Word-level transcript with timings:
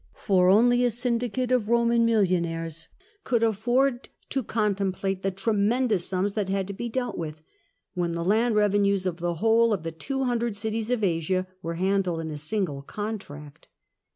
For 0.15 0.49
only 0.49 0.83
a 0.83 0.89
syndicate 0.89 1.51
of 1.51 1.69
Roman 1.69 2.07
millionaires 2.07 2.89
could 3.23 3.43
afford 3.43 4.09
to 4.29 4.41
contemplate 4.41 5.21
the 5.21 5.27
68 5.29 5.35
CAIUS 5.35 5.45
GEACCHUS 5.45 5.69
tremondoiis 5.69 6.07
sums 6.09 6.33
that 6.33 6.49
had 6.49 6.65
to 6.65 6.73
be 6.73 6.89
dealt 6.89 7.19
with, 7.19 7.43
when 7.93 8.13
the 8.13 8.23
land 8.25 8.55
revenues 8.55 9.05
of 9.05 9.17
the 9.17 9.35
whole 9.35 9.71
of 9.73 9.83
the 9.83 9.91
two 9.91 10.23
hundred 10.23 10.55
cities 10.55 10.89
of 10.89 11.03
Asia 11.03 11.45
were 11.61 11.75
handled 11.75 12.19
in 12.21 12.31
a 12.31 12.37
single 12.37 12.81
contract. 12.81 13.67